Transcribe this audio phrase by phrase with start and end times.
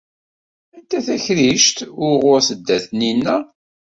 [0.75, 3.37] Anta takrict wuɣur tedda Taninna?